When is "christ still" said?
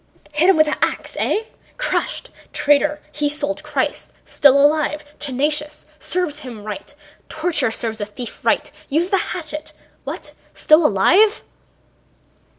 3.61-4.59